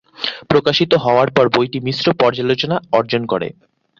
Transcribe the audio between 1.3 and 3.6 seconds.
পর বইটি মিশ্র পর্যালোচনা অর্জন করে।